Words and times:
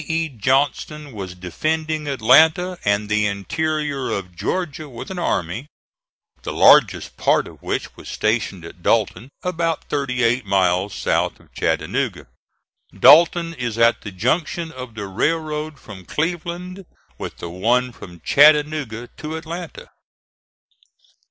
E. 0.07 0.29
Johnston 0.29 1.11
was 1.11 1.35
defending 1.35 2.07
Atlanta 2.07 2.79
and 2.83 3.07
the 3.07 3.27
interior 3.27 4.09
of 4.09 4.35
Georgia 4.35 4.89
with 4.89 5.11
an 5.11 5.19
army, 5.19 5.67
the 6.41 6.51
largest 6.51 7.17
part 7.17 7.47
of 7.47 7.61
which 7.61 7.95
was 7.95 8.09
stationed 8.09 8.65
at 8.65 8.81
Dalton, 8.81 9.29
about 9.43 9.83
38 9.91 10.43
miles 10.43 10.95
south 10.95 11.39
of 11.39 11.53
Chattanooga. 11.53 12.25
Dalton 12.99 13.53
is 13.53 13.77
at 13.77 14.01
the 14.01 14.09
junction 14.09 14.71
of 14.71 14.95
the 14.95 15.05
railroad 15.05 15.77
from 15.77 16.05
Cleveland 16.07 16.83
with 17.19 17.37
the 17.37 17.51
one 17.51 17.91
from 17.91 18.21
Chattanooga 18.21 19.07
to 19.17 19.35
Atlanta. 19.37 19.91